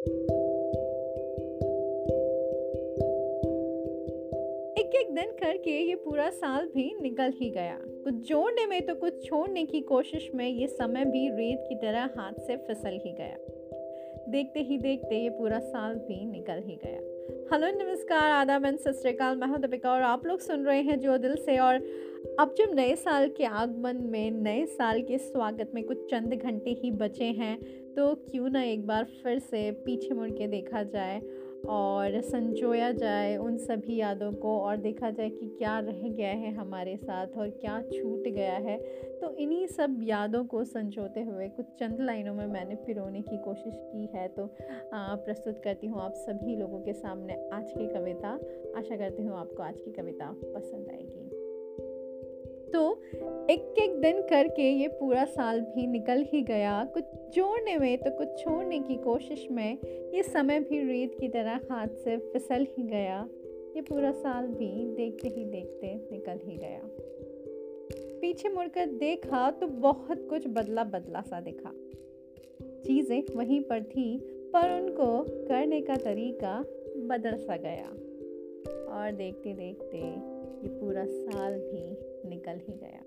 [0.00, 0.10] एक
[4.94, 9.24] एक दिन करके ये पूरा साल भी निकल ही गया। कुछ जोड़ने में तो कुछ
[9.26, 13.36] छोड़ने की कोशिश में ये समय भी रेत की तरह हाथ से फिसल ही गया।
[14.28, 19.02] देखते ही देखते ये पूरा साल भी निकल ही गया। हेलो, नमस्कार। आदाब एंड सत
[19.36, 21.74] मैं हूँ दीपिका और आप लोग सुन रहे हैं जो दिल से और
[22.40, 26.70] अब जब नए साल के आगमन में, नए साल के स्वागत में कुछ चंद घंटे
[26.70, 27.56] ही बचे हैं
[27.94, 31.20] तो क्यों ना एक बार फिर से पीछे मुड़ के देखा जाए।
[31.68, 36.52] और संजोया जाए उन सभी यादों को और देखा जाए कि क्या रह गया है
[36.54, 38.78] हमारे साथ और क्या छूट गया है।
[39.20, 43.74] तो इन्हीं सब यादों को संजोते हुए कुछ चंद लाइनों में मैंने पिरोने की कोशिश
[43.74, 44.48] की है। तो
[44.92, 48.38] प्रस्तुत करती हूँ आप सभी लोगों के सामने आज की कविता।
[48.78, 51.39] आशा करती हूँ आपको आज की कविता पसंद आएगी।
[52.72, 53.02] तो
[53.50, 58.10] एक एक दिन करके ये पूरा साल भी निकल ही गया। कुछ जोड़ने में तो
[58.10, 59.78] कुछ छोड़ने की कोशिश में
[60.14, 63.28] ये समय भी रेत की तरह हाथ से फिसल ही गया।
[63.76, 66.80] ये पूरा साल भी देखते ही देखते निकल ही गया।
[68.20, 71.72] पीछे मुड़कर देखा तो बहुत कुछ बदला बदला सा दिखा।
[72.84, 74.18] चीज़ें वहीं पर थी,
[74.52, 76.58] पर उनको करने का तरीका
[77.06, 77.88] बदल सा गया।
[78.90, 79.98] और देखते देखते
[80.54, 81.84] ये पूरा साल भी
[82.28, 83.02] निकल ही गया।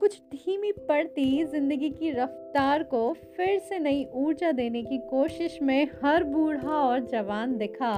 [0.00, 5.88] कुछ धीमी पड़ती ज़िंदगी की रफ्तार को फिर से नई ऊर्जा देने की कोशिश में
[6.02, 7.92] हर बूढ़ा और जवान दिखा।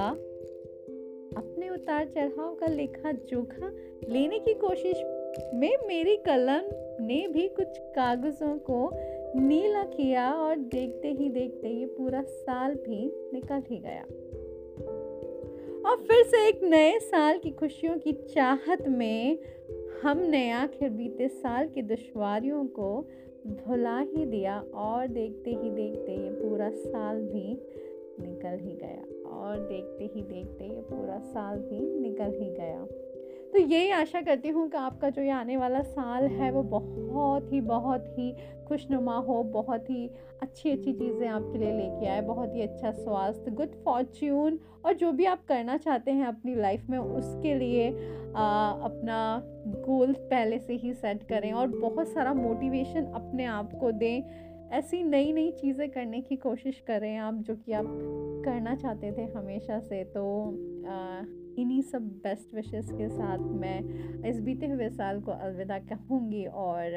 [1.37, 3.71] अपने उतार चढ़ाव का लेखा जोखा
[4.09, 5.01] लेने की कोशिश
[5.53, 6.69] में मेरी कलम
[7.05, 8.89] ने भी कुछ कागजों को
[9.39, 14.03] नीला किया और देखते ही देखते ये पूरा साल भी निकल ही गया।
[15.91, 19.39] और फिर से एक नए साल की खुशियों की चाहत में
[20.03, 23.07] हमने आखिर बीते साल की दुश्वारियों को
[23.47, 27.53] भुला ही दिया और देखते ही देखते ये पूरा साल भी
[28.27, 32.87] निकल ही गया। और देखते ही देखते ये पूरा साल भी निकल ही गया।
[33.53, 37.51] तो यही आशा करती हूँ कि आपका जो ये आने वाला साल है वो बहुत
[37.53, 38.31] ही बहुत ही
[38.67, 40.09] खुशनुमा हो बहुत ही
[40.41, 45.11] अच्छी अच्छी चीज़ें आपके लिए लेके आए बहुत ही अच्छा स्वास्थ्य गुड फॉर्च्यून और जो
[45.11, 47.89] भी आप करना चाहते हैं अपनी लाइफ में उसके लिए
[48.35, 53.91] आ, अपना गोल पहले से ही सेट करें और बहुत सारा मोटिवेशन अपने आप को
[53.91, 57.85] दें। ऐसी नई नई चीज़ें करने की कोशिश करें आप, जो कि आप
[58.45, 60.23] करना चाहते थे हमेशा से तो
[61.57, 66.91] इन्हीं सब बेस्ट विशेस के साथ मैं इस बीते हुए साल को अलविदा कहूँगी और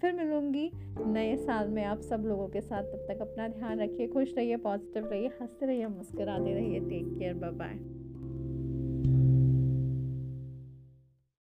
[0.00, 0.70] फिर मिलूँगी
[1.06, 4.56] नए साल में आप सब लोगों के साथ। तब तक अपना ध्यान रखिए, खुश रहिए
[4.56, 7.78] पॉजिटिव रहिए, हँसते रहिए, मुस्कुराते रहिए टेक केयर बाय बाय